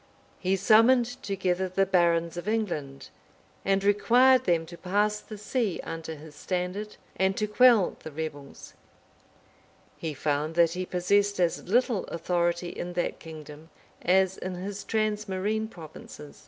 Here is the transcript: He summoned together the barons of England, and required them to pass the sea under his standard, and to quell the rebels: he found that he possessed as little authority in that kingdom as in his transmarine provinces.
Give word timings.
He 0.39 0.55
summoned 0.55 1.05
together 1.21 1.69
the 1.69 1.85
barons 1.85 2.35
of 2.35 2.47
England, 2.47 3.09
and 3.63 3.83
required 3.83 4.45
them 4.45 4.65
to 4.65 4.75
pass 4.75 5.19
the 5.19 5.37
sea 5.37 5.79
under 5.83 6.15
his 6.15 6.33
standard, 6.33 6.95
and 7.17 7.37
to 7.37 7.45
quell 7.45 7.95
the 7.99 8.09
rebels: 8.11 8.73
he 9.97 10.15
found 10.15 10.55
that 10.55 10.71
he 10.71 10.87
possessed 10.87 11.39
as 11.39 11.65
little 11.69 12.05
authority 12.05 12.69
in 12.69 12.93
that 12.93 13.19
kingdom 13.19 13.69
as 14.01 14.39
in 14.39 14.55
his 14.55 14.83
transmarine 14.83 15.67
provinces. 15.69 16.39